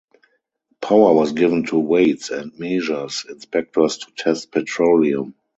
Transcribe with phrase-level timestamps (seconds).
[0.81, 5.35] Power was given to Weights and Measures inspectors to test petroleum.